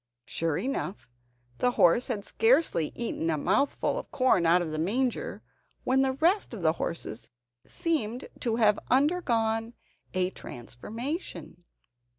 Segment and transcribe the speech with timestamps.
[0.25, 1.07] Sure enough,
[1.59, 5.43] the horse had scarcely eaten a mouthful of corn out of the manger,
[5.83, 7.29] when the rest of the horses
[7.67, 9.75] seemed to have undergone
[10.15, 11.63] a transformation.